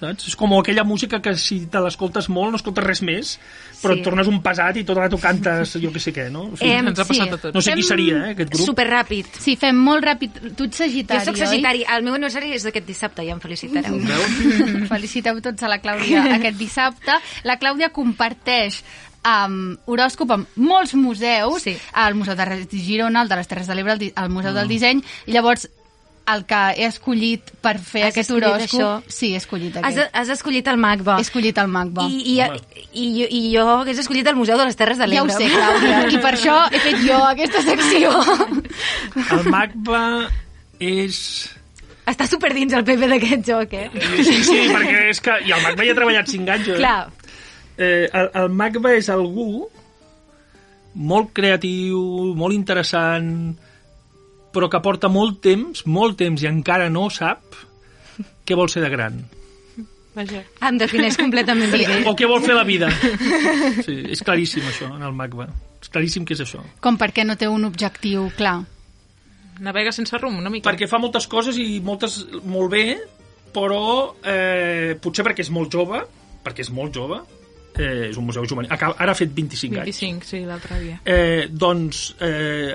[0.00, 0.26] saps?
[0.30, 3.34] És com aquella música que si te l'escoltes molt no escoltes res més,
[3.82, 4.00] però Sí.
[4.00, 6.48] et tornes un pesat i tot el rato cantes jo que sé què, no?
[6.52, 7.34] O sigui, Em, Ens ha passat sí.
[7.34, 7.54] a tots.
[7.54, 8.66] No sé qui Fem seria, eh, aquest grup.
[8.70, 9.26] Superràpid.
[9.38, 10.40] Sí, fem molt ràpid.
[10.56, 11.84] Tu ets sagitari, Jo sóc sagitari.
[11.96, 13.94] El meu aniversari és aquest dissabte, ja em felicitareu.
[13.94, 14.86] oi?
[14.94, 17.18] Feliciteu tots a la Clàudia aquest dissabte.
[17.44, 18.82] La Clàudia comparteix
[19.26, 21.76] um, horòscop amb molts museus, sí.
[22.06, 25.02] el Museu de Girona, el de les Terres de l'Ebre, el, el Museu del Disseny,
[25.26, 25.68] i llavors
[26.30, 28.64] el que he escollit per fer Has aquest horòscop...
[28.66, 28.88] això?
[29.10, 30.10] Sí, he escollit Has, aquest.
[30.20, 31.16] has escollit el MACBA.
[31.18, 32.04] He escollit el MACBA.
[32.06, 32.36] I, i,
[32.92, 35.38] i, i, i jo hagués escollit el Museu de les Terres de Ja ho l'Ebre.
[35.38, 38.12] sé, Clàudia, i per això he fet jo aquesta secció.
[39.38, 40.04] El MACBA
[40.90, 41.22] és...
[42.10, 43.88] Està super dins el PP d'aquest joc, eh?
[44.22, 45.34] Sí, sí, perquè és que...
[45.46, 46.78] I el MACBA ja ha treballat 5 anys, eh?
[46.78, 47.00] Clar.
[47.80, 49.66] Eh, el, el MACBA és algú
[50.94, 52.00] molt creatiu,
[52.38, 53.28] molt interessant,
[54.54, 57.54] però que porta molt temps, molt temps, i encara no sap
[58.46, 59.20] què vol ser de gran.
[60.14, 60.40] Vaja.
[60.66, 61.78] Em defineix completament Sí.
[61.84, 62.00] perquè...
[62.10, 62.88] O què vol fer la vida.
[63.86, 65.46] Sí, és claríssim, això, en el MACBA.
[65.80, 66.60] És claríssim que és això.
[66.82, 68.58] Com perquè no té un objectiu clar.
[69.60, 70.66] Navega sense rumb, una mica.
[70.70, 72.84] Perquè fa moltes coses i moltes molt bé,
[73.54, 73.82] però
[74.24, 76.02] eh, potser perquè és molt jove,
[76.44, 77.20] perquè és molt jove,
[77.76, 80.00] eh, és un museu juvenil, ara ha fet 25, anys.
[80.00, 80.98] 25, sí, l'altre dia.
[81.04, 82.74] Eh, doncs eh,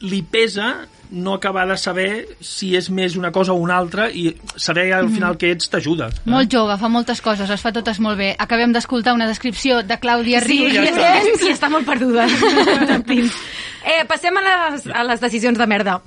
[0.00, 4.32] li pesa no acabar de saber si és més una cosa o una altra i
[4.58, 6.08] saber al final què ets t'ajuda.
[6.10, 6.22] eh?
[6.26, 8.34] Molt jove, fa moltes coses, les fa totes molt bé.
[8.38, 10.74] Acabem d'escoltar una descripció de Clàudia Sí, Rius.
[10.74, 11.46] ja i està.
[11.48, 12.26] I està molt perduda.
[13.86, 16.00] eh, passem a les, a les decisions de merda.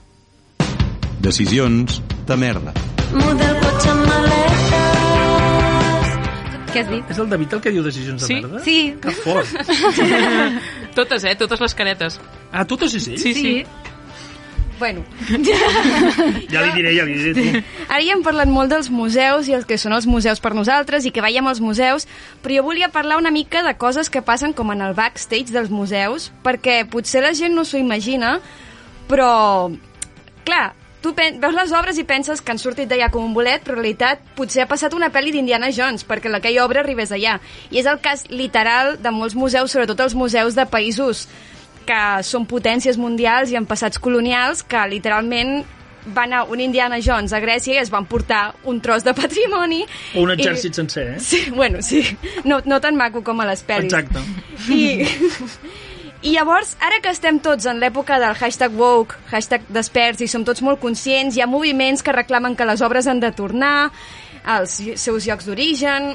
[1.21, 2.73] Decisions de merda.
[3.13, 4.28] Model cotxe amb maletes.
[6.73, 7.03] Què has dit?
[7.09, 8.39] És el David el que diu decisions de Sí?
[8.41, 8.59] merda?
[8.65, 8.95] Sí.
[9.01, 9.47] Que fort.
[10.97, 11.35] totes, eh?
[11.39, 12.19] Totes les caretes.
[12.51, 13.17] Ah, totes és ell?
[13.21, 13.53] Sí, sí.
[14.79, 15.01] Bueno,
[16.53, 17.33] Ja li diré, ja li diré.
[17.59, 17.63] Tu.
[17.91, 21.03] ara ja hem parlat molt dels museus i els que són els museus per nosaltres
[21.03, 22.07] i que veiem als museus,
[22.41, 25.67] però jo volia parlar una mica de coses que passen com en el backstage dels
[25.69, 28.37] museus, perquè potser la gent no s'ho imagina,
[29.09, 29.67] però,
[30.47, 30.69] clar,
[31.01, 33.81] tu veus les obres i penses que han sortit d'allà com un bolet, però en
[33.83, 37.37] realitat potser ha passat una pel·li d'Indiana Jones perquè aquella obra arribés allà.
[37.71, 41.27] I és el cas literal de molts museus, sobretot els museus de països
[41.87, 45.63] que són potències mundials i en passats colonials que literalment
[46.15, 49.81] va anar un Indiana Jones a Grècia i es van portar un tros de patrimoni.
[50.15, 51.19] O un I- exèrcit sencer, eh?
[51.19, 52.03] Sí, bueno, sí.
[52.45, 53.89] No, no tan maco com a les pel·lis.
[53.91, 54.19] Exacte.
[54.69, 55.05] I,
[56.21, 60.43] I llavors, ara que estem tots en l'època del hashtag woke, hashtag desperts, i som
[60.43, 63.87] tots molt conscients, hi ha moviments que reclamen que les obres han de tornar
[64.43, 66.09] als seus llocs d'origen,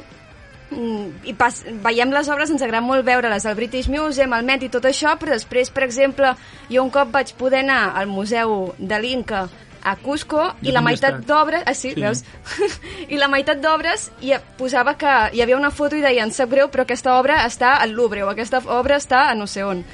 [0.69, 4.69] mm, i pas, veiem les obres, ens agrada molt veure-les al British Museum, al Met
[4.69, 6.35] i tot això, però després, per exemple,
[6.69, 9.49] jo un cop vaig poder anar al Museu de l'Inca
[9.85, 11.62] a Cusco i la meitat d'obres...
[11.66, 12.01] Ah, sí, Sí.
[12.01, 12.25] veus?
[13.12, 16.70] I la meitat d'obres hi posava que hi havia una foto i deien sap greu,
[16.73, 19.85] però aquesta obra està al Louvre o aquesta obra està a no sé on.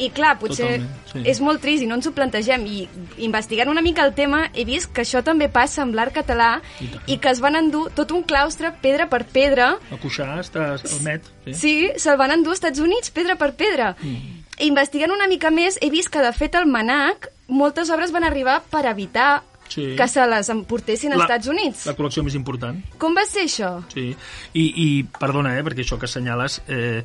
[0.00, 1.22] I clar, potser Totalment, sí.
[1.28, 2.62] és molt trist i no ens ho plantegem.
[2.64, 2.86] I
[3.26, 6.86] investigant una mica el tema he vist que això també passa amb l'art català I
[6.94, 7.02] tant.
[7.12, 11.02] i que es van endur tot un claustre pedra per pedra A Cuixà està al
[11.04, 11.28] Met.
[11.44, 11.54] Sí.
[11.60, 13.92] Sí, se'l van endur als Estats Units, pedra per pedra.
[14.00, 14.38] Mm.
[14.64, 18.60] Investigant una mica més, he vist que, de fet, al Manac, moltes obres van arribar
[18.70, 19.94] per evitar Sí.
[19.96, 21.86] que se les emportessin als Estats Units.
[21.88, 22.76] La col·lecció més important.
[23.00, 23.70] Com va ser això?
[23.94, 24.10] Sí,
[24.52, 27.00] i, i perdona, eh, perquè això que assenyales, eh,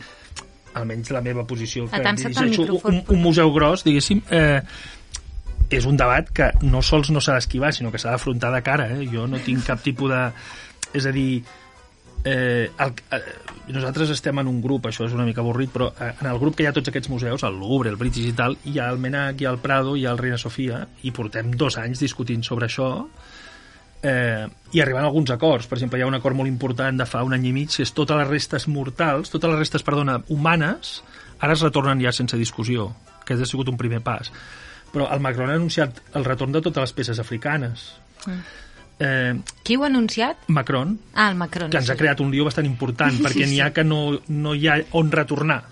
[0.74, 4.60] almenys la meva posició, que dirigeixo un, un museu gros, diguéssim, eh,
[5.70, 8.90] és un debat que no sols no s'ha d'esquivar, sinó que s'ha d'afrontar de cara.
[8.96, 9.08] Eh?
[9.12, 10.22] Jo no tinc cap tipus de...
[10.96, 11.44] És a dir,
[12.23, 13.21] eh, el, eh,
[13.73, 16.56] nosaltres estem en un grup, això és una mica avorrit, però eh, en el grup
[16.58, 19.01] que hi ha tots aquests museus, el Louvre, el British i tal, hi ha el
[19.03, 22.45] Menac, hi ha el Prado, hi ha el Reina Sofia, i portem dos anys discutint
[22.47, 22.91] sobre això,
[24.01, 25.67] eh, i arribant a alguns acords.
[25.67, 27.86] Per exemple, hi ha un acord molt important de fa un any i mig, que
[27.86, 31.01] és totes les restes mortals, totes les restes, perdona, humanes,
[31.39, 32.91] ara es retornen ja sense discussió,
[33.25, 34.32] que ha sigut un primer pas.
[34.93, 37.89] Però el Macron ha anunciat el retorn de totes les peces africanes.
[39.00, 40.48] Eh, Qui ho ha anunciat?
[40.48, 41.70] Macron, Ah, el Macron.
[41.70, 42.00] que ens ha sí.
[42.00, 45.64] creat un lío bastant important, perquè n'hi ha que no, no hi ha on retornar.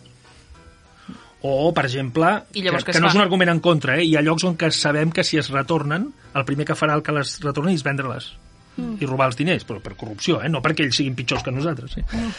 [1.42, 3.12] O, per exemple, que, que es no fa?
[3.12, 4.06] és un argument en contra, eh?
[4.06, 7.04] hi ha llocs on que sabem que si es retornen, el primer que farà el
[7.06, 8.32] que les retorni és vendre-les
[8.78, 8.96] mm.
[9.02, 10.50] i robar els diners, però per corrupció, eh?
[10.50, 11.98] no perquè ells siguin pitjors que nosaltres.
[11.98, 12.02] Sí?
[12.02, 12.32] Mm.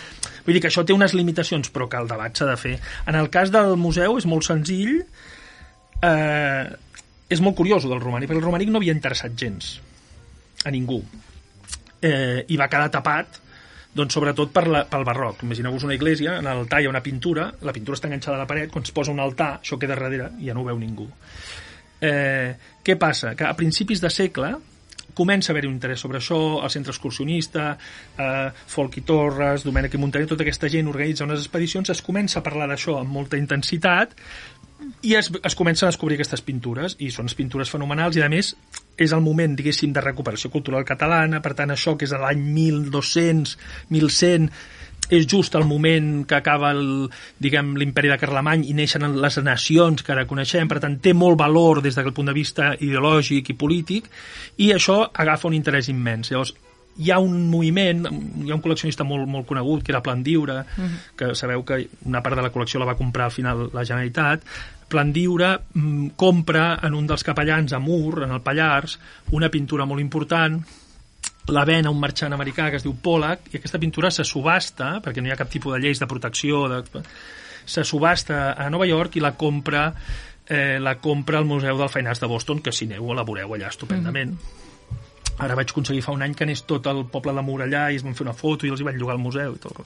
[0.46, 2.76] Vull dir que això té unes limitacions, però que el debat s'ha de fer.
[3.06, 5.00] En el cas del museu és molt senzill,
[6.02, 6.64] eh,
[7.30, 9.76] és molt curiós, del romànic, perquè el romànic no havia interessat gens
[10.66, 10.98] a ningú.
[12.02, 13.40] Eh, I va quedar tapat
[13.96, 15.40] doncs sobretot per la, pel barroc.
[15.46, 18.48] Imagineu-vos una església, en l'altar hi ha una pintura, la pintura està enganxada a la
[18.50, 21.08] paret, quan es posa un altar, això queda darrere i ja no ho veu ningú.
[22.04, 22.52] Eh,
[22.84, 23.32] què passa?
[23.34, 24.52] Que a principis de segle
[25.16, 27.70] comença a haver-hi un interès sobre això, el centre excursionista,
[28.20, 32.44] eh, Folqui Torres, Domènec i Montaner, tota aquesta gent organitza unes expedicions, es comença a
[32.44, 34.12] parlar d'això amb molta intensitat
[35.02, 38.52] i es, es comencen a descobrir aquestes pintures i són pintures fenomenals i a més
[38.96, 43.56] és el moment, diguéssim, de recuperació cultural catalana, per tant això que és l'any 1200,
[43.92, 44.50] 1100
[45.10, 47.08] és just el moment que acaba el,
[47.38, 51.38] diguem, l'imperi de Carlemany i neixen les nacions que ara coneixem, per tant té molt
[51.38, 54.08] valor des del punt de vista ideològic i polític
[54.58, 56.32] i això agafa un interès immens.
[56.32, 56.56] Llavors,
[56.98, 58.06] hi ha un moviment,
[58.44, 60.88] hi ha un col·leccionista molt, molt conegut, que era Plandiure, uh -huh.
[61.16, 64.42] que sabeu que una part de la col·lecció la va comprar al final la Generalitat.
[64.88, 68.98] Plandiure mm, compra en un dels capellans a Mur, en el Pallars,
[69.30, 70.64] una pintura molt important,
[71.48, 75.00] la ven a un marxant americà que es diu Pollack i aquesta pintura se subhasta,
[75.02, 77.02] perquè no hi ha cap tipus de lleis de protecció, de...
[77.64, 79.92] se subhasta a Nova York i la compra
[80.48, 83.68] eh, la compra al Museu del Feinars de Boston, que si aneu la veureu allà
[83.68, 84.30] estupendament.
[84.30, 84.66] Mm -hmm.
[85.42, 88.00] Ara vaig aconseguir fa un any que anés tot el poble de Mur allà i
[88.00, 89.82] es van fer una foto i els hi vaig llogar al museu i tot.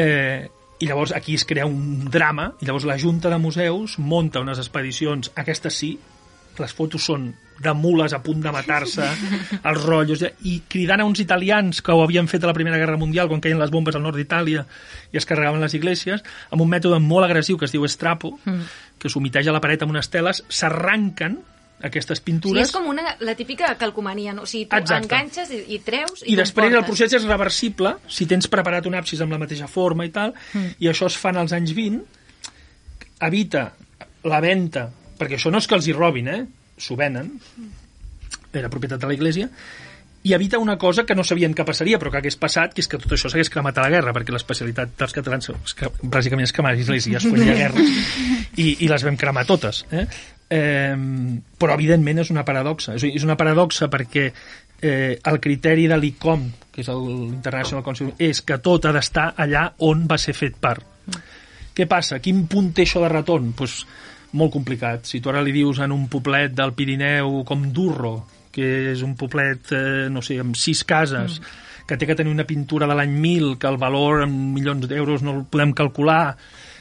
[0.00, 0.46] Eh,
[0.80, 4.58] i llavors aquí es crea un drama i llavors la Junta de Museus monta unes
[4.58, 5.94] expedicions, aquestes sí,
[6.58, 9.06] les fotos són de mules a punt de matar-se,
[9.70, 12.98] els rotllos, i cridant a uns italians que ho havien fet a la Primera Guerra
[12.98, 14.64] Mundial quan caien les bombes al nord d'Itàlia
[15.12, 18.76] i es carregaven les iglesias, amb un mètode molt agressiu que es diu estrapo, mm.
[18.98, 21.38] que s'humiteix a la paret amb unes teles, s'arranquen
[21.82, 24.44] aquestes Sí, és pintures com una, la típica calcomania, no?
[24.44, 25.04] O sigui, tu Exacte.
[25.04, 28.86] enganxes i, i treus i, i després el t'ho procés és reversible si tens preparat
[28.90, 30.76] un absis amb la mateixa forma i tal, mm.
[30.80, 33.70] i això es fa en els anys 20 evita
[34.24, 36.44] la venda perquè això no és que els hi robin, eh?
[36.78, 37.34] s'ho venen
[38.54, 39.50] era propietat de la Iglesia
[40.24, 42.88] i evita una cosa que no sabien que passaria però que hagués passat, que és
[42.88, 46.48] que tot això s'hagués cremat a la guerra perquè l'especialitat dels catalans és que, bàsicament
[46.48, 47.90] és cremar esglésies quan hi ha guerres
[48.64, 50.06] i, i les vam cremar totes eh?
[50.52, 50.96] Eh,
[51.58, 56.42] però evidentment és una paradoxa és, és una paradoxa perquè eh, el criteri de l'ICOM
[56.68, 60.76] que és l'International Council és que tot ha d'estar allà on va ser fet per
[61.74, 62.20] què passa?
[62.22, 63.50] Quin punt té això de retorn?
[63.58, 63.80] Pues,
[64.38, 65.08] molt complicat.
[65.10, 68.14] Si tu ara li dius en un poblet del Pirineu com Durro,
[68.54, 71.86] que és un poblet, eh, no sé, amb sis cases, mm.
[71.88, 75.26] que té que tenir una pintura de l'any 1000, que el valor en milions d'euros
[75.26, 76.36] no el podem calcular,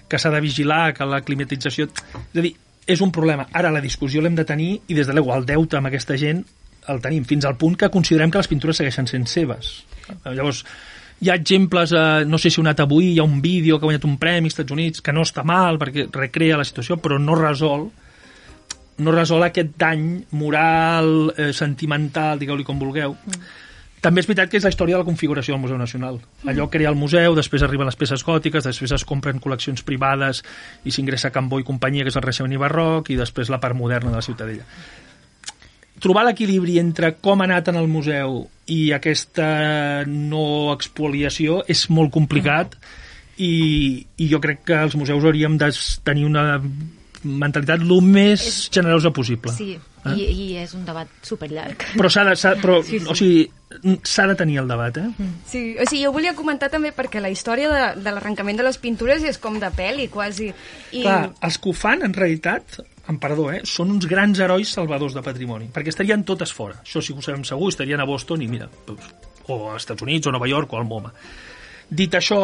[0.08, 1.90] que s'ha de vigilar, que la climatització...
[1.90, 2.54] És a dir,
[2.88, 3.48] és un problema.
[3.54, 6.44] Ara la discussió l'hem de tenir i des de luego el deute amb aquesta gent
[6.92, 9.72] el tenim, fins al punt que considerem que les pintures segueixen sent seves.
[10.26, 10.64] Llavors,
[11.24, 13.86] hi ha exemples, eh, no sé si un anat avui, hi ha un vídeo que
[13.86, 17.00] ha guanyat un premi als Estats Units, que no està mal perquè recrea la situació,
[17.00, 17.90] però no resol
[19.04, 23.16] no resol aquest dany moral, eh, sentimental, digueu-li com vulgueu.
[23.16, 23.48] Mm.
[24.04, 26.18] També és veritat que és la història de la configuració del Museu Nacional.
[26.44, 30.42] Allò crea el museu, després arriben les peces gòtiques, després es compren col·leccions privades
[30.84, 33.62] i s'ingressa a Cambó i companyia, que és el Reixement i Barroc, i després la
[33.64, 34.68] part moderna de la Ciutadella
[36.04, 42.12] trobar l'equilibri entre com ha anat en el museu i aquesta no expoliació és molt
[42.12, 42.76] complicat
[43.38, 45.70] i, i jo crec que els museus hauríem de
[46.04, 46.60] tenir una
[47.24, 49.54] mentalitat el més És- generosa possible.
[49.56, 50.14] Sí, Eh?
[50.18, 51.86] i, i és un debat superllarg.
[51.98, 53.10] Però s'ha de, però, Sí, sí.
[53.10, 55.30] O sigui, s'ha de tenir el debat, eh?
[55.50, 58.80] Sí, o sigui, jo volia comentar també perquè la història de, de l'arrencament de les
[58.82, 60.52] pintures és com de pel·li, quasi.
[60.92, 61.04] I...
[61.04, 62.80] Clar, els que ho fan, en realitat,
[63.12, 66.80] amb perdó, eh, són uns grans herois salvadors de patrimoni, perquè estarien totes fora.
[66.84, 69.10] Això sí que ho sabem segur, estarien a Boston i mira, doncs,
[69.48, 71.12] o als Estats Units, o a Nova York, o al MoMA.
[71.94, 72.40] Dit això,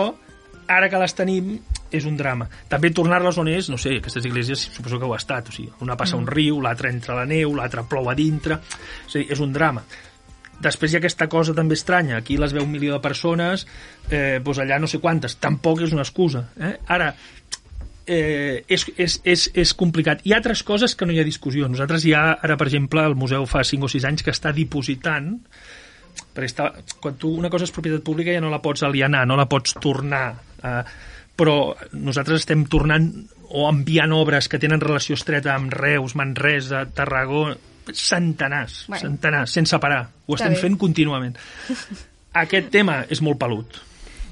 [0.70, 1.56] ara que les tenim,
[1.92, 2.46] és un drama.
[2.70, 5.72] També tornar-les on és, no sé, aquestes iglesies suposo que ho ha estat, o sigui,
[5.82, 6.22] una passa mm.
[6.22, 9.84] un riu, l'altra entra la neu, l'altra plou a dintre, o sigui, és un drama.
[10.60, 13.66] Després hi ha aquesta cosa també estranya, aquí les veu un milió de persones,
[14.12, 16.44] eh, doncs allà no sé quantes, tampoc és una excusa.
[16.60, 16.74] Eh?
[16.92, 17.14] Ara,
[18.06, 20.22] eh, és, és, és, és complicat.
[20.26, 21.70] Hi ha altres coses que no hi ha discussió.
[21.72, 25.38] Nosaltres ja, ara, per exemple, el museu fa 5 o 6 anys que està dipositant
[26.36, 26.66] perquè està,
[27.00, 29.78] quan tu una cosa és propietat pública ja no la pots alienar, no la pots
[29.80, 30.84] tornar eh,
[31.40, 33.10] però nosaltres estem tornant
[33.50, 37.58] o enviant obres que tenen relació estreta amb Reus, Manresa, Tarragona
[37.90, 39.02] centenars, Bueno.
[39.02, 40.04] centenars, sense parar.
[40.28, 41.38] Ho estem fent contínuament.
[42.44, 43.80] Aquest tema és molt pelut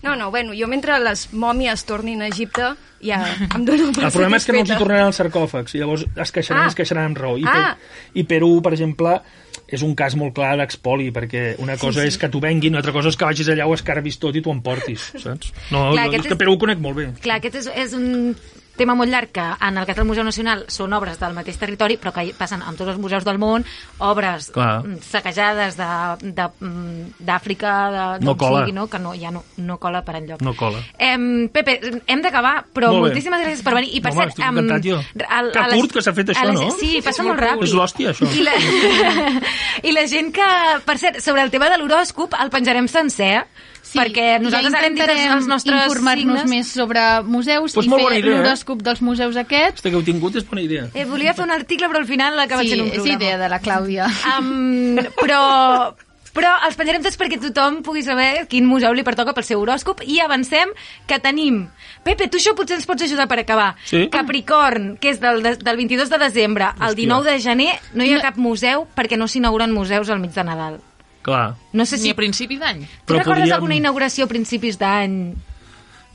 [0.07, 3.19] No, no, bueno, jo mentre les mòmies tornin a Egipte ja
[3.53, 6.05] em dono per El problema és que no els hi tornaran els sarcòfags i llavors
[6.15, 6.67] es queixaran, Ah.
[6.71, 7.35] es queixaran amb raó.
[7.37, 7.75] I, Ah.
[7.75, 9.21] per, I Perú, per exemple,
[9.67, 12.15] és un cas molt clar d'expoli, perquè una cosa sí, sí.
[12.15, 14.41] és que t'ho venguin, una altra cosa és que vagis allà, ho escarbis tot i
[14.41, 15.51] t'ho emportis, saps?
[15.71, 17.09] No, Clar, jo, és que Perú ho conec molt bé.
[17.21, 18.35] Clar, aquest és, és un
[18.77, 21.97] tema molt llarg que en el cas del Museu Nacional són obres del mateix territori,
[21.97, 23.65] però que passen amb tots els museus del món,
[23.99, 24.83] obres Clar.
[24.85, 28.59] mm, saquejades de- de- mm, d'Àfrica, de, No d'on cola.
[28.65, 28.87] sigui, no?
[28.87, 30.41] que no, ja no, no cola per enlloc.
[30.41, 30.79] No cola.
[30.97, 33.09] Em, Pepe, hem d'acabar, però Molt bé.
[33.09, 33.89] moltíssimes gràcies per venir.
[33.95, 35.01] I per Home, cert, jo.
[35.29, 36.71] al- Que les- curt que s'ha fet això, les- no?
[36.79, 37.63] Sí, passa molt ràpid.
[37.63, 38.27] És l'hòstia, això.
[38.31, 38.51] I la,
[39.83, 40.47] I la gent que...
[40.85, 43.45] Per cert, sobre el tema de l'horòscop el penjarem sencer,
[43.81, 46.49] sí, perquè nosaltres ja dit els, intentarem els nostres informar-nos signes.
[46.49, 48.35] més sobre museus Pues i molt bona fer idea,
[48.67, 49.79] l'horòscop dels museus aquests.
[49.79, 50.87] Este que heu tingut és bona idea.
[50.93, 53.15] Eh, volia fer un article, però al final l'ha acabat Sí, sent un és programa.
[53.23, 54.07] idea de la Clàudia.
[54.39, 55.93] Um, però,
[56.33, 60.01] però els penjarem tots perquè tothom pugui saber quin museu li pertoca pel seu horòscop
[60.05, 60.69] i avancem
[61.07, 61.67] que tenim...
[62.03, 63.75] Pepe, tu això potser ens pots ajudar per acabar.
[63.85, 64.07] Sí?
[64.09, 66.95] Capricorn, que és del, de- del 22 de desembre al Hòstia.
[67.07, 70.43] 19 de gener, no hi ha cap museu perquè no s'inauguren museus al mig de
[70.43, 70.79] Nadal.
[71.23, 71.55] Clar.
[71.73, 72.09] No sé Ni si...
[72.11, 72.85] a principi d'any.
[73.03, 75.33] Tu Però recordes podríem- alguna inauguració a principis d'any?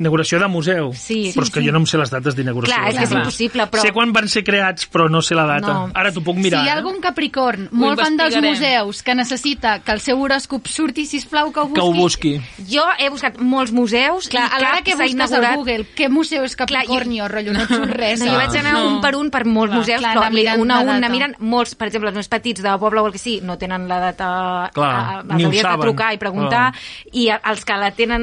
[0.03, 0.91] Inauguració de museu.
[0.99, 1.67] Sí, però sí, és que sí.
[1.69, 2.75] jo no em sé les dates d'inauguració.
[2.75, 3.23] Clar, és que és Clar.
[3.23, 3.83] impossible, però...
[3.87, 5.73] Sé quan van ser creats, però no sé la data.
[5.73, 5.91] No.
[5.95, 6.61] Ara t'ho puc mirar.
[6.63, 6.79] si hi ha eh?
[6.81, 11.61] algun Capricorn molt fan dels museus que necessita que el seu horòscop surti, sisplau, que
[11.63, 11.79] ho busqui.
[11.79, 12.33] Que ho busqui.
[12.73, 15.53] Jo he buscat molts museus Clar, i a cap que s'ha inaugurat...
[15.53, 18.19] al Google què museu és Capricornio, rotllo, no et surt res.
[18.21, 18.87] No, jo vaig anar No.
[18.89, 20.81] un per un per molts Clar, museus, clar, però anar li- mirant un a la
[20.81, 20.97] un data.
[20.99, 23.59] anar mirant molts, per exemple, els més petits de Poble o el que sí, no
[23.61, 24.29] tenen la data
[24.75, 26.73] Clar, a, a, ni ho hauries de trucar i preguntar,
[27.13, 28.23] i a- els que la tenen...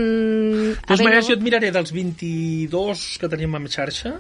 [0.87, 4.19] Havent- maneres, jo et miraré dels 22 que tenim en xarxa,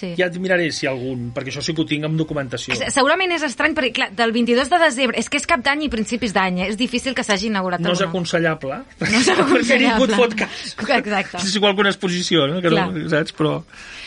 [0.00, 0.14] Sí.
[0.16, 2.72] ja et miraré si algun, perquè això sí que ho tinc amb documentació.
[2.74, 5.82] Se- Segurament és estrany, perquè clar, del 22 de desembre, és que és cap d'any
[5.84, 6.68] i principis d'any, eh?
[6.70, 8.08] és difícil que s'hagi inaugurat No és alguna.
[8.08, 10.16] aconsellable, No és perquè ningú et aconsellable.
[10.16, 10.74] fot cas.
[10.96, 11.36] Exacte.
[11.36, 12.62] És alguna exposició, no?
[12.62, 12.88] Que Clar.
[12.92, 13.34] no saps?
[13.36, 13.62] Però...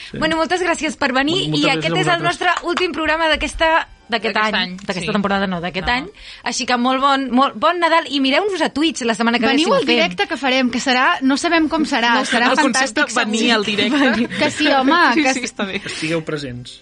[0.09, 0.17] Sí.
[0.17, 4.37] Bueno, moltes gràcies per venir Moltes i aquest és el nostre últim programa d'aquesta d'aquest
[4.39, 5.11] any, any, d'aquesta sí.
[5.17, 5.93] temporada no, d'aquest No.
[5.97, 6.07] any.
[6.53, 9.57] Així que molt bon, molt bon Nadal i mireu-nos a Twitch la setmana que ve
[9.57, 11.17] si Veniu ho al directe que farem, que serà...
[11.21, 13.19] No sabem com serà, No, serà el concepte fantàstic.
[13.25, 13.53] venir segur.
[13.57, 14.27] al directe.
[14.39, 15.81] Que sí, home, Sí, que sí, està bé.
[15.83, 16.79] Estigueu presents.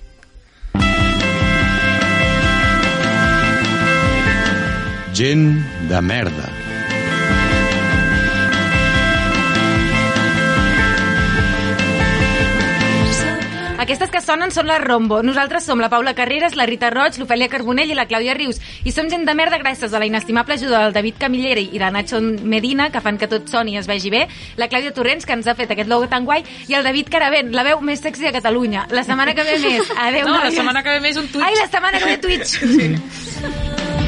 [5.13, 5.45] Gent
[5.89, 6.47] de merda.
[13.81, 15.23] Aquestes que sonen són la Rombo.
[15.25, 18.61] Nosaltres som la Paula Carreras, la Rita Roig, l'Ofèlia Carbonell i la Clàudia Rius.
[18.85, 21.89] I som gent de merda gràcies a la inestimable ajuda del David Camilleri i la
[21.89, 24.27] Nacho Medina, que fan que tot soni i es vegi bé,
[24.61, 27.49] la Clàudia Torrents, que ens ha fet aquest logo tan guai, i el David Caravent,
[27.57, 28.85] la veu més sexy de Catalunya.
[28.93, 29.89] La setmana que ve més.
[30.05, 30.51] Adéu, no, noies.
[30.51, 31.49] la setmana que ve més un Twitch.
[31.49, 32.61] Ai, la setmana que ve Twitch.
[32.61, 32.93] Sí.